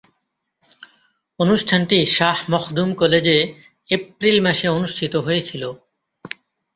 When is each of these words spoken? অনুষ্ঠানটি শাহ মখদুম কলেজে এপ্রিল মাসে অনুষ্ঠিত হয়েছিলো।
অনুষ্ঠানটি 1.39 1.97
শাহ 2.17 2.37
মখদুম 2.51 2.89
কলেজে 2.93 3.37
এপ্রিল 3.89 4.37
মাসে 4.45 4.67
অনুষ্ঠিত 4.69 5.13
হয়েছিলো। 5.17 5.69